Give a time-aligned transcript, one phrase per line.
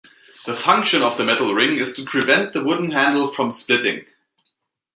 [0.47, 4.07] The function of the metal ring is to prevent the wooden handle from splitting.